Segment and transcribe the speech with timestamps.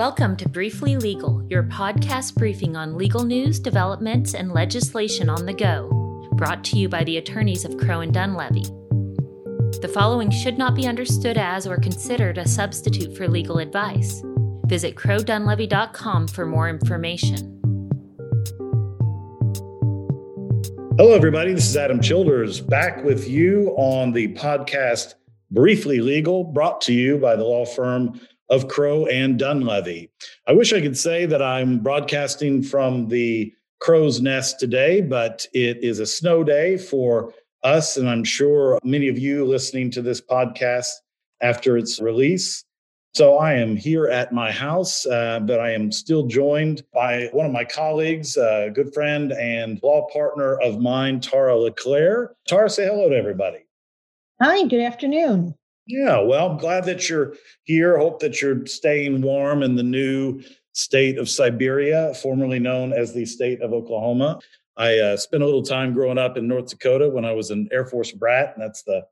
[0.00, 5.52] Welcome to Briefly Legal, your podcast briefing on legal news, developments, and legislation on the
[5.52, 8.64] go, brought to you by the attorneys of Crowe and Dunlevy.
[9.82, 14.22] The following should not be understood as or considered a substitute for legal advice.
[14.68, 17.60] Visit crowedunlevy.com for more information.
[20.96, 21.52] Hello, everybody.
[21.52, 25.16] This is Adam Childers back with you on the podcast
[25.50, 28.18] Briefly Legal, brought to you by the law firm
[28.50, 30.10] of Crowe and Dunlevy.
[30.46, 35.82] I wish I could say that I'm broadcasting from the crow's nest today, but it
[35.82, 37.32] is a snow day for
[37.62, 40.90] us, and I'm sure many of you listening to this podcast
[41.40, 42.64] after its release.
[43.14, 47.44] So I am here at my house, uh, but I am still joined by one
[47.44, 52.36] of my colleagues, a good friend and law partner of mine, Tara LaClair.
[52.46, 53.64] Tara, say hello to everybody.
[54.40, 55.54] Hi, good afternoon.
[55.90, 57.98] Yeah, well, I'm glad that you're here.
[57.98, 60.40] Hope that you're staying warm in the new
[60.72, 64.38] state of Siberia, formerly known as the state of Oklahoma.
[64.76, 67.68] I uh, spent a little time growing up in North Dakota when I was an
[67.72, 69.04] Air Force brat, and that's the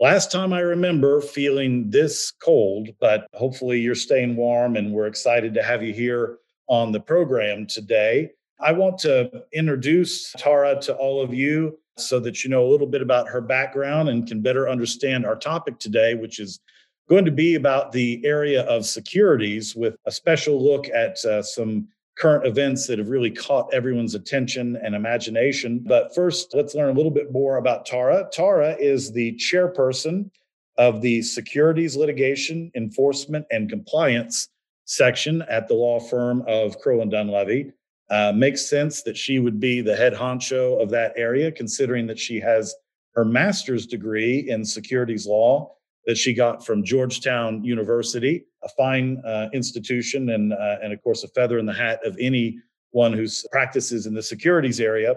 [0.00, 2.88] last time I remember feeling this cold.
[2.98, 7.66] But hopefully, you're staying warm, and we're excited to have you here on the program
[7.66, 8.30] today.
[8.62, 12.86] I want to introduce Tara to all of you so that you know a little
[12.86, 16.60] bit about her background and can better understand our topic today, which is
[17.08, 21.88] going to be about the area of securities with a special look at uh, some
[22.16, 25.80] current events that have really caught everyone's attention and imagination.
[25.84, 28.28] But first, let's learn a little bit more about Tara.
[28.32, 30.30] Tara is the chairperson
[30.78, 34.48] of the Securities Litigation Enforcement and Compliance
[34.84, 37.72] section at the law firm of Crowe and Dunlevy.
[38.12, 42.18] Uh, makes sense that she would be the head honcho of that area, considering that
[42.18, 42.74] she has
[43.14, 45.74] her master's degree in securities law
[46.04, 51.24] that she got from Georgetown University, a fine uh, institution, and uh, and of course
[51.24, 55.14] a feather in the hat of anyone who practices in the securities area.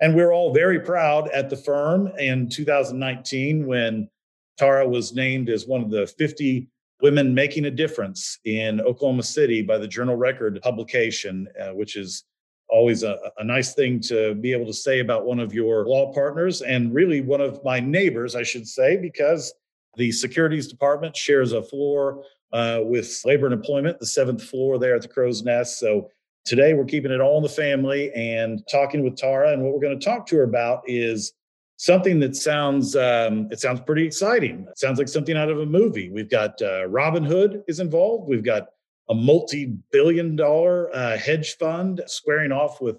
[0.00, 4.10] And we're all very proud at the firm in 2019 when
[4.58, 6.66] Tara was named as one of the 50
[7.02, 12.24] women making a difference in Oklahoma City by the Journal Record publication, uh, which is
[12.72, 16.12] always a, a, nice thing to be able to say about one of your law
[16.12, 19.52] partners and really one of my neighbors, I should say, because
[19.96, 24.94] the securities department shares a floor uh, with labor and employment, the seventh floor there
[24.96, 25.78] at the Crow's Nest.
[25.78, 26.08] So
[26.46, 29.52] today we're keeping it all in the family and talking with Tara.
[29.52, 31.34] And what we're going to talk to her about is
[31.76, 34.66] something that sounds um, it sounds pretty exciting.
[34.70, 36.10] It sounds like something out of a movie.
[36.10, 38.28] We've got uh, Robinhood is involved.
[38.28, 38.68] We've got
[39.08, 42.96] a multi-billion dollar uh, hedge fund squaring off with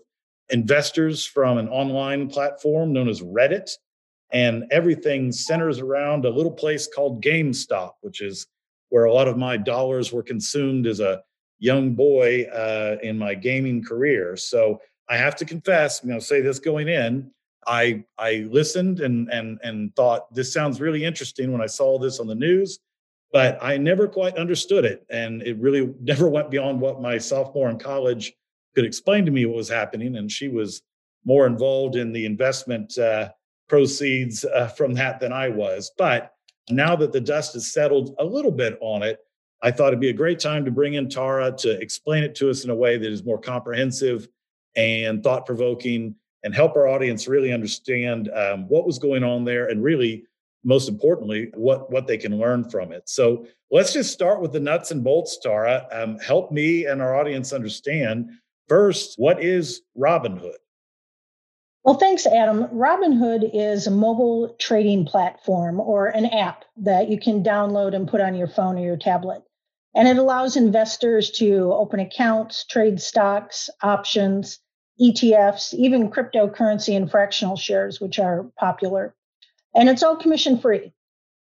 [0.50, 3.70] investors from an online platform known as Reddit.
[4.32, 8.48] And everything centers around a little place called GameStop, which is
[8.90, 11.22] where a lot of my dollars were consumed as a
[11.60, 14.36] young boy uh, in my gaming career.
[14.36, 17.32] So I have to confess, going to say this going in.
[17.66, 22.20] I I listened and and and thought this sounds really interesting when I saw this
[22.20, 22.80] on the news
[23.34, 25.06] but I never quite understood it.
[25.10, 28.32] And it really never went beyond what my sophomore in college
[28.76, 30.16] could explain to me what was happening.
[30.16, 30.82] And she was
[31.26, 33.30] more involved in the investment uh,
[33.68, 35.92] proceeds uh, from that than I was.
[35.98, 36.34] But
[36.70, 39.20] now that the dust has settled a little bit on it,
[39.62, 42.50] I thought it'd be a great time to bring in Tara to explain it to
[42.50, 44.28] us in a way that is more comprehensive
[44.76, 49.70] and thought provoking and help our audience really understand um, what was going on there
[49.70, 50.26] and really
[50.64, 53.04] most importantly, what what they can learn from it.
[53.08, 55.88] So let's just start with the nuts and bolts, Tara.
[55.92, 58.30] Um, help me and our audience understand
[58.68, 60.56] first what is Robinhood.
[61.84, 62.68] Well, thanks, Adam.
[62.68, 68.22] Robinhood is a mobile trading platform or an app that you can download and put
[68.22, 69.44] on your phone or your tablet.
[69.94, 74.60] And it allows investors to open accounts, trade stocks, options,
[75.02, 79.14] ETFs, even cryptocurrency and fractional shares, which are popular.
[79.76, 80.94] And it's all commission free.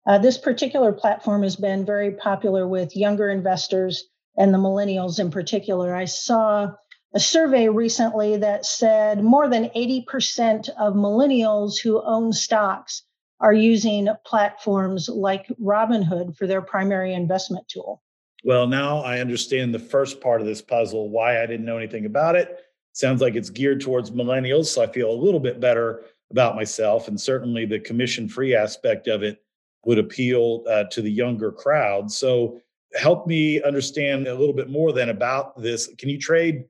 [0.07, 4.05] Uh, this particular platform has been very popular with younger investors
[4.37, 5.93] and the millennials in particular.
[5.95, 6.71] I saw
[7.13, 13.03] a survey recently that said more than 80% of millennials who own stocks
[13.39, 18.01] are using platforms like Robinhood for their primary investment tool.
[18.43, 22.05] Well, now I understand the first part of this puzzle, why I didn't know anything
[22.05, 22.57] about it.
[22.93, 24.67] Sounds like it's geared towards millennials.
[24.67, 27.07] So I feel a little bit better about myself.
[27.07, 29.41] And certainly the commission free aspect of it
[29.85, 32.11] would appeal uh, to the younger crowd.
[32.11, 32.61] So
[32.95, 35.87] help me understand a little bit more then about this.
[35.97, 36.65] Can you trade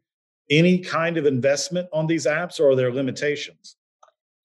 [0.49, 3.75] any kind of investment on these apps or are there limitations?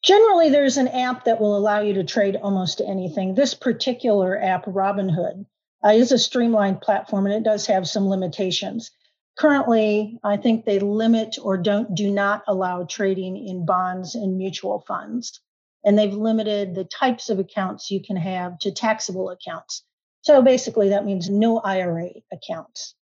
[0.03, 3.35] Generally, there's an app that will allow you to trade almost anything.
[3.35, 5.47] This particular app, Robinhood,
[5.85, 8.91] uh, is a streamlined platform and it does have some limitations.
[9.37, 14.85] Currently, I think they limit or don't do not allow trading in bonds and mutual
[14.87, 15.41] funds.
[15.85, 19.83] And they've limited the types of accounts you can have to taxable accounts.
[20.23, 22.95] So basically, that means no IRA accounts.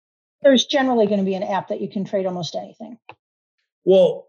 [0.43, 2.99] There's generally going to be an app that you can trade almost anything.
[3.85, 4.29] Well,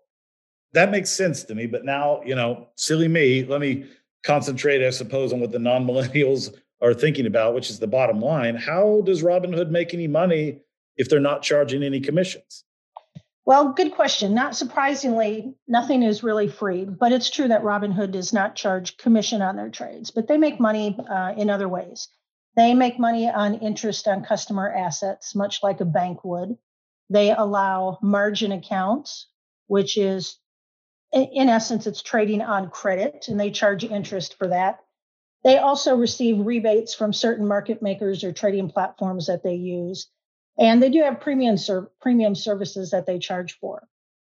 [0.73, 1.65] that makes sense to me.
[1.65, 3.85] But now, you know, silly me, let me
[4.23, 8.19] concentrate, I suppose, on what the non millennials are thinking about, which is the bottom
[8.19, 8.55] line.
[8.55, 10.59] How does Robinhood make any money
[10.97, 12.63] if they're not charging any commissions?
[13.45, 14.33] Well, good question.
[14.33, 19.41] Not surprisingly, nothing is really free, but it's true that Robinhood does not charge commission
[19.41, 22.07] on their trades, but they make money uh, in other ways.
[22.55, 26.57] They make money on interest on customer assets, much like a bank would.
[27.09, 29.27] They allow margin accounts,
[29.67, 30.37] which is,
[31.11, 34.79] in essence, it's trading on credit, and they charge interest for that.
[35.43, 40.07] They also receive rebates from certain market makers or trading platforms that they use.
[40.57, 43.87] And they do have premium, ser- premium services that they charge for.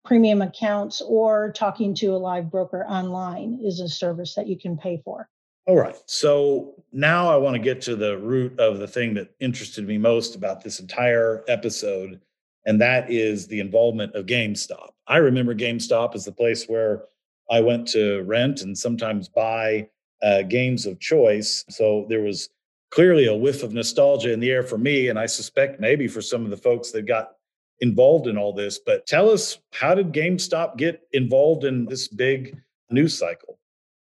[0.05, 4.77] Premium accounts or talking to a live broker online is a service that you can
[4.77, 5.29] pay for.
[5.67, 5.97] All right.
[6.07, 9.99] So now I want to get to the root of the thing that interested me
[9.99, 12.21] most about this entire episode,
[12.67, 14.91] and that is the involvement of GameStop.
[15.07, 17.05] I remember GameStop as the place where
[17.51, 19.89] I went to rent and sometimes buy
[20.23, 21.65] uh, games of choice.
[21.69, 22.49] So there was
[22.91, 26.21] clearly a whiff of nostalgia in the air for me, and I suspect maybe for
[26.21, 27.33] some of the folks that got
[27.81, 28.79] involved in all this.
[28.79, 32.61] But tell us, how did GameStop get involved in this big
[32.91, 33.59] news cycle?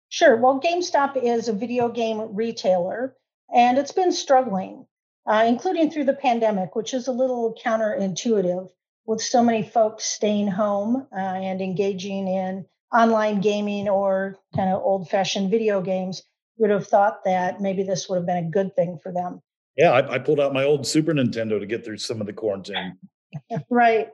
[0.09, 0.37] Sure.
[0.37, 3.15] Well, GameStop is a video game retailer
[3.53, 4.85] and it's been struggling,
[5.25, 8.69] uh, including through the pandemic, which is a little counterintuitive
[9.05, 14.81] with so many folks staying home uh, and engaging in online gaming or kind of
[14.81, 16.23] old fashioned video games.
[16.57, 19.41] Would have thought that maybe this would have been a good thing for them.
[19.77, 22.33] Yeah, I, I pulled out my old Super Nintendo to get through some of the
[22.33, 22.97] quarantine.
[23.69, 24.07] right.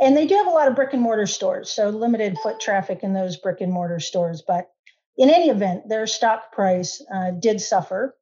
[0.00, 3.00] And they do have a lot of brick and mortar stores, so limited foot traffic
[3.02, 4.42] in those brick and mortar stores.
[4.46, 4.66] But
[5.16, 8.16] in any event, their stock price uh, did suffer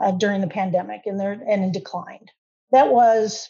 [0.00, 2.30] uh, during the pandemic and, and declined.
[2.70, 3.48] That was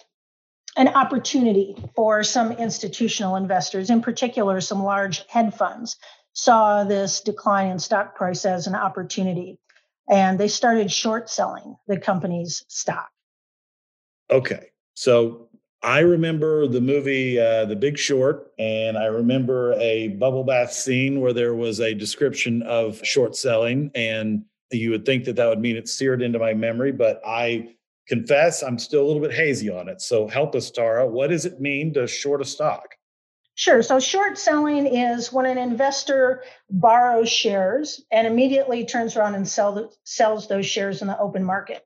[0.76, 5.96] an opportunity for some institutional investors, in particular, some large hedge funds,
[6.32, 9.58] saw this decline in stock price as an opportunity
[10.08, 13.08] and they started short selling the company's stock.
[14.30, 14.70] Okay.
[14.94, 15.48] So
[15.82, 21.20] I remember the movie uh, The Big Short, and I remember a bubble bath scene
[21.20, 23.90] where there was a description of short selling.
[23.94, 27.76] And you would think that that would mean it's seared into my memory, but I
[28.08, 30.00] confess I'm still a little bit hazy on it.
[30.00, 31.06] So help us, Tara.
[31.06, 32.95] What does it mean to short a stock?
[33.58, 33.82] Sure.
[33.82, 39.92] So short selling is when an investor borrows shares and immediately turns around and sell
[40.04, 41.82] sells those shares in the open market.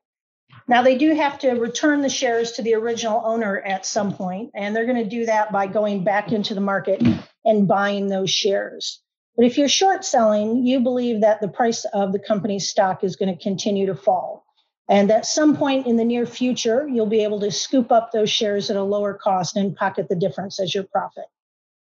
[0.67, 4.51] Now, they do have to return the shares to the original owner at some point,
[4.53, 7.01] and they're going to do that by going back into the market
[7.45, 9.01] and buying those shares.
[9.37, 13.15] But if you're short selling, you believe that the price of the company's stock is
[13.15, 14.45] going to continue to fall.
[14.89, 18.29] And at some point in the near future, you'll be able to scoop up those
[18.29, 21.25] shares at a lower cost and pocket the difference as your profit.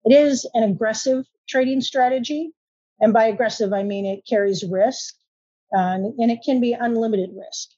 [0.05, 2.51] It is an aggressive trading strategy.
[2.99, 5.15] And by aggressive, I mean it carries risk
[5.75, 7.69] uh, and it can be unlimited risk.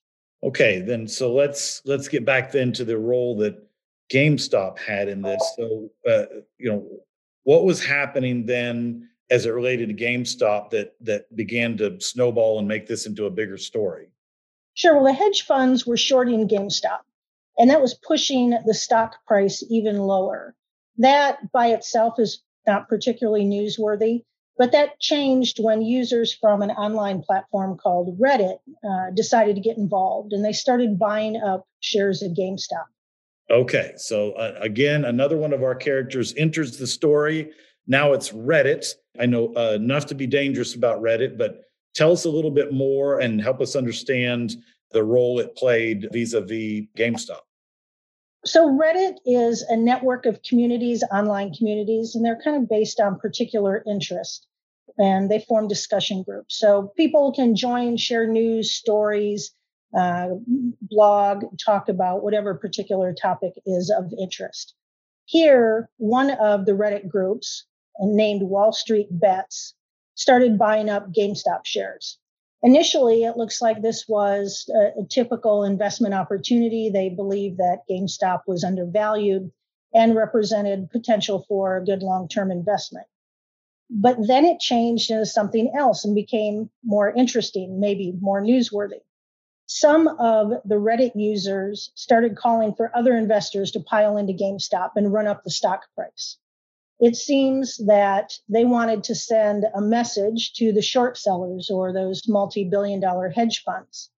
[0.44, 3.56] Okay, then so let's let's get back then to the role that
[4.12, 5.54] GameStop had in this.
[5.56, 6.25] So uh,
[6.58, 6.88] you know,
[7.44, 12.68] what was happening then as it related to GameStop that that began to snowball and
[12.68, 14.08] make this into a bigger story?
[14.74, 14.96] Sure.
[14.96, 17.01] Well, the hedge funds were shorting GameStop,
[17.58, 20.56] and that was pushing the stock price even lower.
[20.98, 24.24] That by itself is not particularly newsworthy.
[24.57, 29.77] But that changed when users from an online platform called Reddit uh, decided to get
[29.77, 32.86] involved and they started buying up shares of GameStop.
[33.50, 33.93] Okay.
[33.98, 37.51] So, uh, again, another one of our characters enters the story.
[37.88, 38.86] Now it's Reddit.
[39.19, 41.62] I know uh, enough to be dangerous about Reddit, but
[41.95, 44.55] tell us a little bit more and help us understand
[44.91, 47.41] the role it played vis a vis GameStop.
[48.45, 53.19] So, Reddit is a network of communities, online communities, and they're kind of based on
[53.19, 54.48] particular interest
[54.98, 56.57] and they form discussion groups.
[56.57, 59.51] So people can join, share news, stories,
[59.98, 60.29] uh,
[60.81, 64.75] blog, talk about whatever particular topic is of interest.
[65.25, 67.65] Here, one of the Reddit groups
[68.00, 69.74] named Wall Street Bets
[70.15, 72.17] started buying up GameStop shares.
[72.63, 76.89] Initially, it looks like this was a, a typical investment opportunity.
[76.89, 79.51] They believed that GameStop was undervalued
[79.94, 83.08] and represented potential for a good long term investment.
[83.89, 89.01] But then it changed into something else and became more interesting, maybe more newsworthy.
[89.65, 95.12] some of the Reddit users started calling for other investors to pile into GameStop and
[95.12, 96.38] run up the stock price.
[97.01, 102.27] It seems that they wanted to send a message to the short sellers or those
[102.27, 104.12] multi billion dollar hedge funds.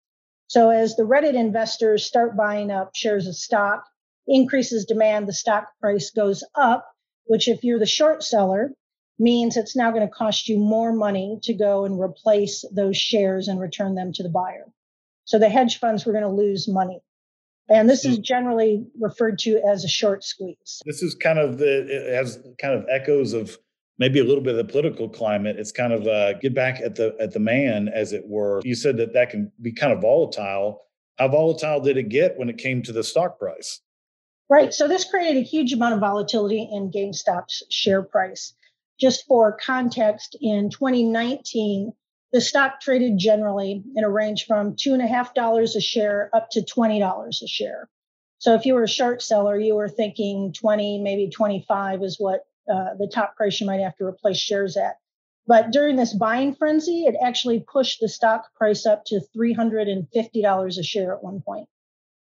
[0.47, 3.85] So, as the Reddit investors start buying up shares of stock,
[4.27, 6.85] increases demand, the stock price goes up,
[7.23, 8.73] which, if you're the short seller,
[9.17, 13.47] means it's now going to cost you more money to go and replace those shares
[13.47, 14.65] and return them to the buyer.
[15.23, 17.01] So the hedge funds were going to lose money.
[17.69, 20.81] And this is generally referred to as a short squeeze.
[20.85, 23.57] This is kind of the, it has kind of echoes of
[23.97, 25.57] maybe a little bit of the political climate.
[25.57, 28.61] It's kind of uh, get back at the at the man, as it were.
[28.63, 30.81] You said that that can be kind of volatile.
[31.17, 33.81] How volatile did it get when it came to the stock price?
[34.49, 34.73] Right.
[34.73, 38.53] So this created a huge amount of volatility in GameStop's share price.
[38.99, 41.93] Just for context, in 2019,
[42.33, 46.29] the stock traded generally in a range from two and a half dollars a share
[46.33, 47.89] up to twenty dollars a share.
[48.39, 52.41] So if you were a short seller, you were thinking 20, maybe 25 is what
[52.69, 54.97] uh, the top price you might have to replace shares at.
[55.47, 60.83] But during this buying frenzy, it actually pushed the stock price up to $350 a
[60.83, 61.69] share at one point.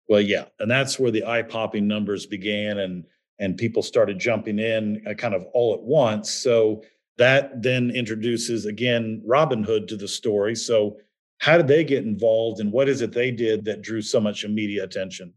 [0.09, 3.05] Well, yeah, and that's where the eye-popping numbers began, and
[3.39, 6.31] and people started jumping in uh, kind of all at once.
[6.31, 6.83] So
[7.17, 10.55] that then introduces again Robinhood to the story.
[10.55, 10.97] So
[11.39, 14.45] how did they get involved, and what is it they did that drew so much
[14.45, 15.33] media attention?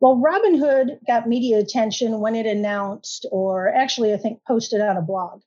[0.00, 5.02] Well, Robinhood got media attention when it announced, or actually, I think posted on a
[5.02, 5.40] blog,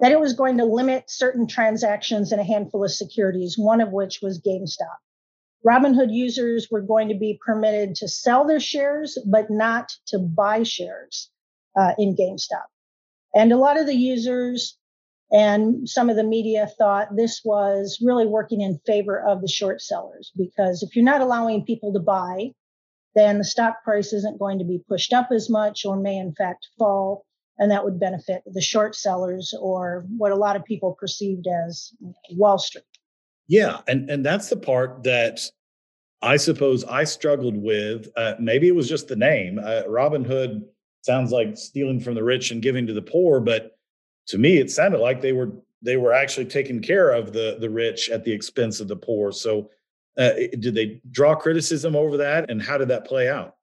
[0.00, 3.90] that it was going to limit certain transactions in a handful of securities, one of
[3.92, 4.96] which was GameStop.
[5.66, 10.62] Robinhood users were going to be permitted to sell their shares, but not to buy
[10.62, 11.30] shares
[11.76, 12.66] uh, in GameStop.
[13.34, 14.76] And a lot of the users
[15.32, 19.80] and some of the media thought this was really working in favor of the short
[19.80, 22.50] sellers because if you're not allowing people to buy,
[23.14, 26.34] then the stock price isn't going to be pushed up as much or may in
[26.34, 27.24] fact fall.
[27.58, 31.92] And that would benefit the short sellers or what a lot of people perceived as
[32.32, 32.84] Wall Street.
[33.46, 35.40] Yeah, and and that's the part that
[36.20, 38.08] I suppose I struggled with.
[38.16, 39.60] Uh, maybe it was just the name.
[39.62, 40.64] Uh, Robin Hood
[41.04, 43.76] sounds like stealing from the rich and giving to the poor, but
[44.28, 45.50] to me, it sounded like they were
[45.82, 49.30] they were actually taking care of the the rich at the expense of the poor.
[49.32, 49.70] So,
[50.16, 53.56] uh, did they draw criticism over that, and how did that play out?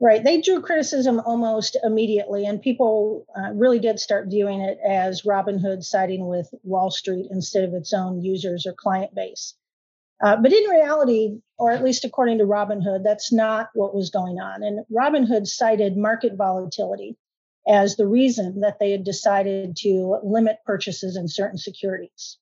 [0.00, 0.22] Right.
[0.22, 5.82] They drew criticism almost immediately, and people uh, really did start viewing it as Robinhood
[5.82, 9.54] siding with Wall Street instead of its own users or client base.
[10.20, 14.40] Uh, but in reality, or at least according to Robinhood, that's not what was going
[14.40, 14.62] on.
[14.62, 17.16] And Robinhood cited market volatility
[17.68, 22.38] as the reason that they had decided to limit purchases in certain securities.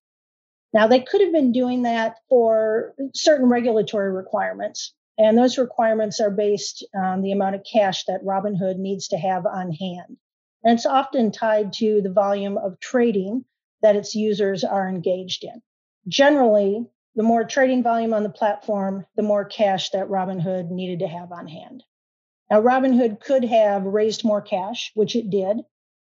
[0.72, 4.92] Now, they could have been doing that for certain regulatory requirements.
[5.18, 9.46] And those requirements are based on the amount of cash that Robinhood needs to have
[9.46, 10.16] on hand.
[10.62, 13.44] And it's often tied to the volume of trading
[13.82, 15.62] that its users are engaged in.
[16.08, 21.08] Generally, the more trading volume on the platform, the more cash that Robinhood needed to
[21.08, 21.82] have on hand.
[22.50, 25.60] Now, Robinhood could have raised more cash, which it did.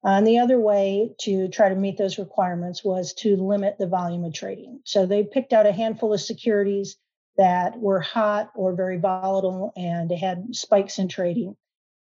[0.04, 3.88] Uh, and the other way to try to meet those requirements was to limit the
[3.88, 4.80] volume of trading.
[4.86, 6.98] So they picked out a handful of securities
[7.38, 11.56] that were hot or very volatile and had spikes in trading.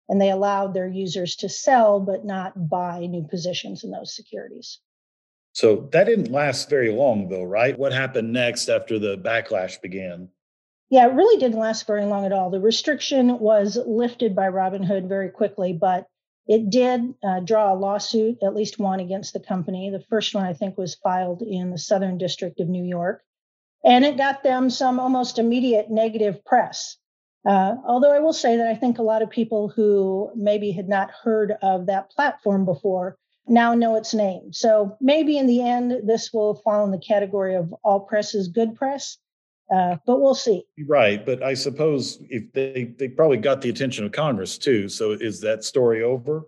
[0.07, 4.79] And they allowed their users to sell but not buy new positions in those securities.
[5.55, 7.79] So that didn't last very long, though, right?
[7.79, 10.27] What happened next after the backlash began?
[10.89, 12.49] Yeah, it really didn't last very long at all.
[12.49, 16.07] The restriction was lifted by Robinhood very quickly, but
[16.45, 19.89] it did uh, draw a lawsuit, at least one against the company.
[19.89, 23.23] The first one, I think, was filed in the Southern District of New York.
[23.85, 26.97] And it got them some almost immediate negative press.
[27.47, 30.89] Uh, although I will say that I think a lot of people who maybe had
[30.89, 34.51] not heard of that platform before now know its name.
[34.51, 38.47] So maybe in the end, this will fall in the category of all press is
[38.47, 39.17] good press.
[39.73, 40.63] Uh, but we'll see.
[40.87, 44.89] Right, but I suppose if they they probably got the attention of Congress too.
[44.89, 46.43] So is that story over?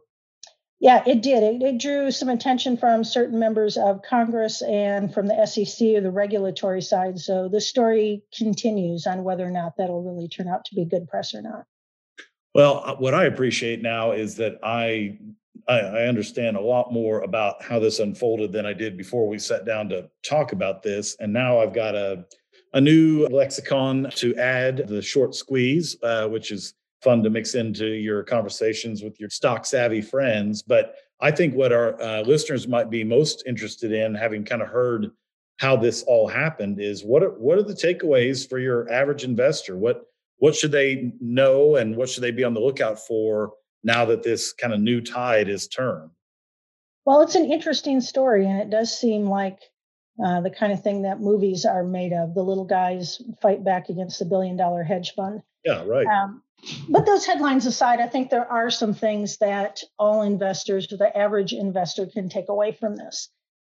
[0.79, 1.41] Yeah, it did.
[1.41, 6.01] It, it drew some attention from certain members of Congress and from the SEC or
[6.01, 7.17] the regulatory side.
[7.17, 11.07] So the story continues on whether or not that'll really turn out to be good
[11.07, 11.65] press or not.
[12.53, 15.17] Well, uh, what I appreciate now is that I
[15.67, 19.39] I, I understand a lot more about how this unfolded than I did before we
[19.39, 21.15] sat down to talk about this.
[21.19, 22.25] And now I've got a,
[22.73, 27.87] a new lexicon to add the short squeeze, uh, which is fun to mix into
[27.87, 30.61] your conversations with your stock savvy friends.
[30.61, 34.67] But I think what our uh, listeners might be most interested in, having kind of
[34.69, 35.11] heard
[35.57, 39.75] how this all happened is what are, what are the takeaways for your average investor?
[39.75, 40.03] What
[40.39, 43.53] what should they know and what should they be on the lookout for
[43.87, 46.11] now that this kind of new tide is turned?
[47.05, 49.57] Well, it's an interesting story, and it does seem like
[50.23, 52.35] uh, the kind of thing that movies are made of.
[52.35, 55.41] The little guys fight back against the billion dollar hedge fund.
[55.63, 56.05] Yeah, right.
[56.05, 56.43] Um,
[56.89, 61.53] but those headlines aside, I think there are some things that all investors, the average
[61.53, 63.29] investor, can take away from this.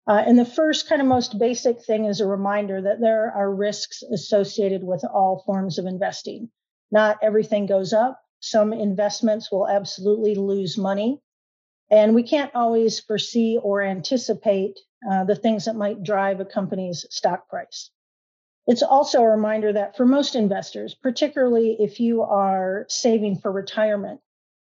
[0.08, 3.54] Uh, and the first kind of most basic thing is a reminder that there are
[3.54, 6.50] risks associated with all forms of investing.
[6.90, 8.20] Not everything goes up.
[8.40, 11.20] Some investments will absolutely lose money.
[11.90, 14.78] And we can't always foresee or anticipate
[15.08, 17.90] uh, the things that might drive a company's stock price.
[18.66, 24.20] It's also a reminder that for most investors, particularly if you are saving for retirement,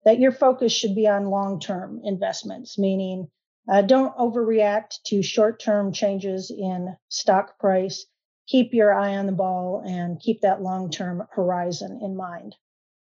[0.05, 3.31] that your focus should be on long term investments, meaning
[3.69, 8.07] uh, don't overreact to short term changes in stock price.
[8.49, 12.57] Keep your eye on the ball and keep that long term horizon in mind.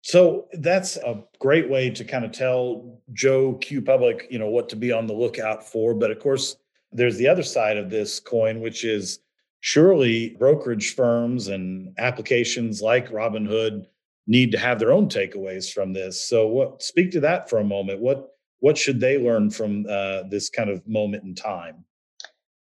[0.02, 4.68] So that's a great way to kind of tell Joe Q Public, you know, what
[4.70, 5.94] to be on the lookout for.
[5.94, 6.56] But of course,
[6.92, 9.20] there's the other side of this coin, which is
[9.60, 13.86] surely brokerage firms and applications like Robinhood
[14.26, 16.26] need to have their own takeaways from this.
[16.28, 18.00] So, what speak to that for a moment?
[18.00, 21.84] What what should they learn from uh, this kind of moment in time?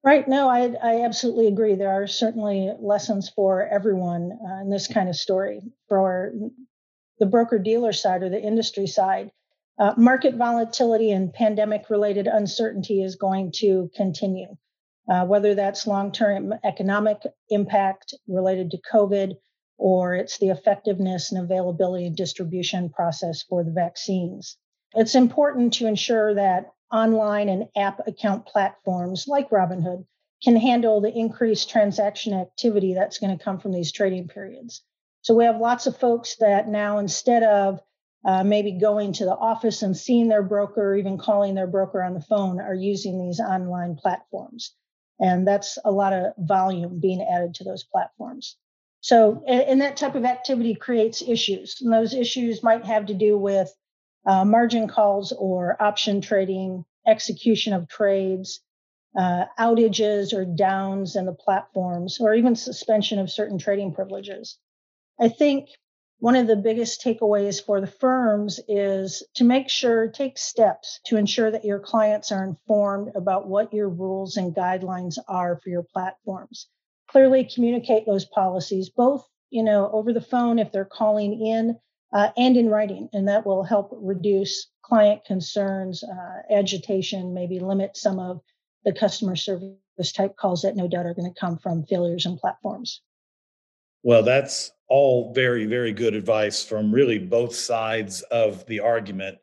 [0.05, 0.29] Right.
[0.29, 1.75] No, I, I absolutely agree.
[1.75, 5.61] There are certainly lessons for everyone uh, in this kind of story.
[5.89, 6.33] For
[7.19, 9.31] the broker dealer side or the industry side,
[9.79, 14.57] uh, market volatility and pandemic related uncertainty is going to continue,
[15.11, 19.35] uh, whether that's long term economic impact related to COVID
[19.79, 24.57] or it's the effectiveness and availability and distribution process for the vaccines.
[24.95, 30.07] It's important to ensure that online and app account platforms like Robinhood
[30.43, 34.83] can handle the increased transaction activity that's going to come from these trading periods.
[35.27, 37.81] So we have lots of folks that now, instead of
[38.25, 42.01] uh, maybe going to the office and seeing their broker or even calling their broker
[42.01, 44.73] on the phone are using these online platforms.
[45.19, 48.57] And that's a lot of volume being added to those platforms.
[49.01, 51.79] So, and, that type of activity creates issues.
[51.81, 53.75] And those issues might have to do with
[54.27, 58.61] uh, margin calls or option trading, execution of trades,
[59.19, 64.61] uh, outages or downs in the platforms, or even suspension of certain trading privileges.
[65.19, 65.69] I think
[66.19, 71.17] one of the biggest takeaways for the firms is to make sure, take steps to
[71.17, 75.83] ensure that your clients are informed about what your rules and guidelines are for your
[75.83, 76.69] platforms.
[77.09, 81.79] Clearly communicate those policies, both, you know, over the phone if they're calling in
[82.13, 87.97] uh, and in writing, and that will help reduce client concerns, uh, agitation, maybe limit
[87.97, 88.41] some of
[88.85, 92.39] the customer service type calls that no doubt are going to come from failures and
[92.39, 93.03] platforms.
[94.03, 99.39] Well, that's all very, very good advice from really both sides of the argument.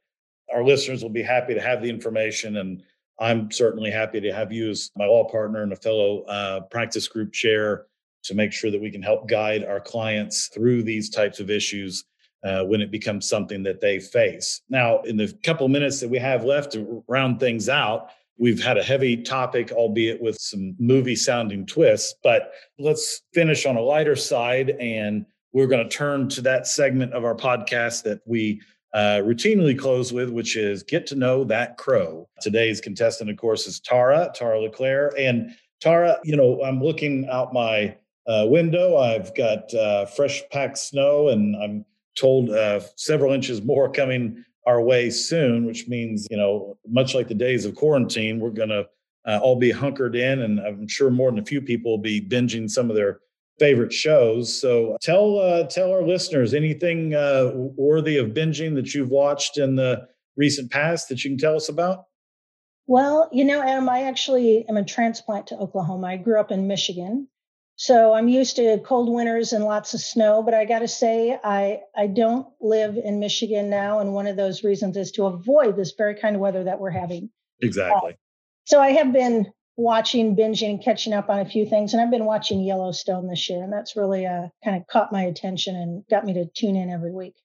[0.54, 2.84] Our listeners will be happy to have the information, and
[3.20, 7.08] I'm certainly happy to have you as my law partner and a fellow uh, practice
[7.08, 7.86] group chair
[8.24, 12.06] to make sure that we can help guide our clients through these types of issues
[12.44, 14.62] uh, when it becomes something that they face.
[14.70, 18.78] Now, in the couple minutes that we have left to round things out, We've had
[18.78, 24.16] a heavy topic, albeit with some movie sounding twists, but let's finish on a lighter
[24.16, 24.72] side.
[24.72, 28.60] And we're going to turn to that segment of our podcast that we
[28.94, 32.28] uh, routinely close with, which is get to know that crow.
[32.42, 35.12] Today's contestant, of course, is Tara, Tara LaClair.
[35.18, 37.96] And Tara, you know, I'm looking out my
[38.28, 38.98] uh, window.
[38.98, 41.86] I've got uh, fresh packed snow, and I'm
[42.16, 47.28] told uh, several inches more coming our way soon, which means, you know, much like
[47.28, 48.88] the days of quarantine, we're going to
[49.26, 50.42] uh, all be hunkered in.
[50.42, 53.20] And I'm sure more than a few people will be binging some of their
[53.60, 54.60] favorite shows.
[54.60, 59.76] So tell uh, tell our listeners anything uh, worthy of binging that you've watched in
[59.76, 62.06] the recent past that you can tell us about.
[62.86, 66.08] Well, you know, Adam, I actually am a transplant to Oklahoma.
[66.08, 67.30] I grew up in Michigan,
[67.76, 71.38] so I'm used to cold winters and lots of snow, but I got to say,
[71.44, 74.00] I, I don't live in Michigan now.
[74.00, 76.92] And one of those reasons is to avoid this very kind of weather that we're
[76.92, 77.30] having.
[77.62, 78.12] Exactly.
[78.12, 78.16] Uh,
[78.66, 81.94] so I have been watching, binging, catching up on a few things.
[81.94, 83.64] And I've been watching Yellowstone this year.
[83.64, 86.90] And that's really uh, kind of caught my attention and got me to tune in
[86.90, 87.36] every week.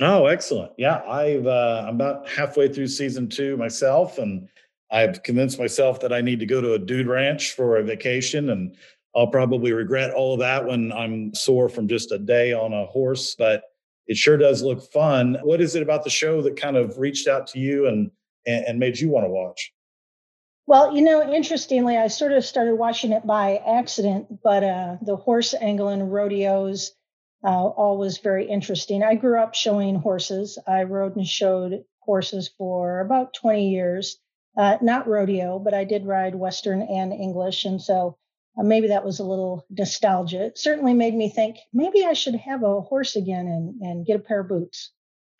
[0.00, 0.72] Oh, excellent.
[0.76, 1.02] Yeah.
[1.08, 4.18] I've, uh, I'm about halfway through season two myself.
[4.18, 4.48] And
[4.90, 8.50] I've convinced myself that I need to go to a dude ranch for a vacation
[8.50, 8.76] and
[9.16, 12.84] I'll probably regret all of that when I'm sore from just a day on a
[12.84, 13.62] horse, but
[14.06, 15.38] it sure does look fun.
[15.42, 18.10] What is it about the show that kind of reached out to you and
[18.46, 19.72] and, and made you want to watch?
[20.66, 25.16] Well, you know, interestingly, I sort of started watching it by accident, but uh, the
[25.16, 26.92] horse angling rodeos
[27.44, 29.04] uh, all was very interesting.
[29.04, 30.58] I grew up showing horses.
[30.66, 34.18] I rode and showed horses for about 20 years.
[34.56, 37.64] Uh, not rodeo, but I did ride Western and English.
[37.64, 38.16] And so
[38.58, 40.46] uh, maybe that was a little nostalgia.
[40.46, 44.16] It certainly made me think maybe I should have a horse again and, and get
[44.16, 44.90] a pair of boots.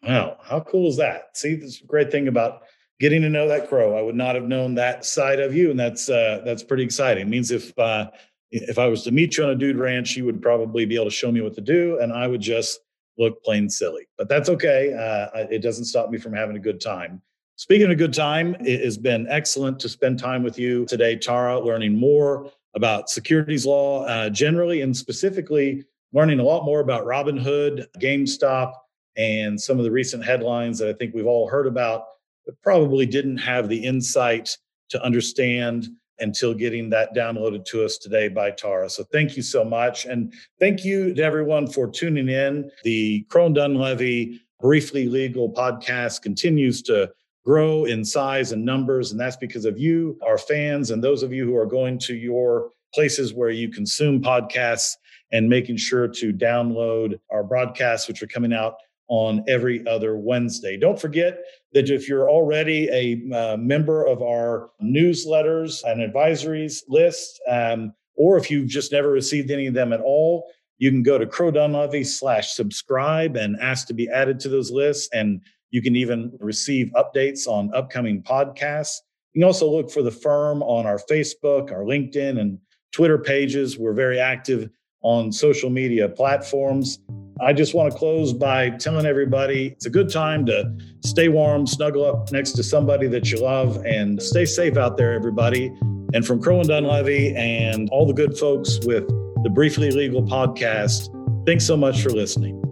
[0.03, 1.37] Wow, how cool is that?
[1.37, 2.63] See, this great thing about
[3.01, 3.97] getting to know that crow.
[3.97, 7.27] I would not have known that side of you, and that's uh, that's pretty exciting.
[7.27, 8.11] It means if uh,
[8.51, 11.07] if I was to meet you on a dude ranch, you would probably be able
[11.07, 12.81] to show me what to do, and I would just
[13.19, 14.07] look plain silly.
[14.19, 14.93] But that's okay.
[14.93, 17.23] Uh, it doesn't stop me from having a good time.
[17.57, 21.17] Speaking of a good time, it has been excellent to spend time with you today,
[21.17, 27.07] Tara, learning more about securities law uh, generally, and specifically learning a lot more about
[27.07, 28.75] Robinhood, GameStop,
[29.17, 32.05] and some of the recent headlines that I think we've all heard about
[32.47, 34.57] but probably didn't have the insight
[34.91, 35.89] to understand
[36.21, 38.89] until getting that downloaded to us today by Tara.
[38.89, 40.07] So thank you so much.
[40.07, 42.71] And thank you to everyone for tuning in.
[42.85, 47.13] The Crowe and Dunlevy Briefly Legal podcast continues to
[47.45, 49.13] grow in size and numbers.
[49.13, 52.15] And that's because of you, our fans, and those of you who are going to
[52.15, 54.95] your places where you consume podcasts
[55.33, 58.77] and making sure to download our broadcasts, which are coming out
[59.09, 60.77] on every other Wednesday.
[60.77, 61.39] Don't forget
[61.73, 68.37] that if you're already a uh, member of our newsletters and advisories list, um, or
[68.37, 70.47] if you've just never received any of them at all,
[70.79, 75.09] you can go to crowedunlevy slash subscribe and ask to be added to those lists.
[75.13, 75.41] And
[75.71, 78.99] you can even receive updates on upcoming podcasts.
[79.33, 82.59] You can also look for the firm on our Facebook, our LinkedIn, and
[82.93, 83.79] Twitter pages.
[83.79, 84.71] We're very active
[85.07, 86.99] on social media platforms.
[87.41, 91.65] I just want to close by telling everybody it's a good time to stay warm,
[91.65, 95.67] snuggle up next to somebody that you love, and stay safe out there, everybody.
[96.13, 99.07] And from Crowe and Dunlevy and all the good folks with
[99.45, 101.09] the Briefly Legal podcast,
[101.47, 102.66] thanks so much for listening.